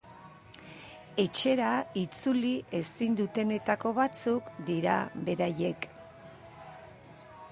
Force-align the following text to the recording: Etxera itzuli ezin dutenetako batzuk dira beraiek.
Etxera 1.23 1.73
itzuli 2.03 2.53
ezin 2.79 3.17
dutenetako 3.19 3.91
batzuk 3.99 4.49
dira 4.71 4.95
beraiek. 5.27 5.87